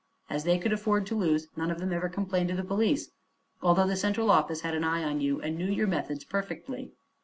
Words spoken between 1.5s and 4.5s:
none of them ever complained to the police, although the Central